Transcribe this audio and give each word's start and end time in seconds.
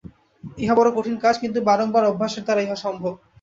ইহা 0.57 0.75
বড় 0.75 0.89
কঠিন 0.93 1.15
কাজ, 1.23 1.35
কিন্তু 1.43 1.59
বারংবার 1.69 2.09
অভ্যাসের 2.11 2.43
দ্বারা 2.45 2.61
ইহা 2.61 2.77
সম্ভব। 2.85 3.13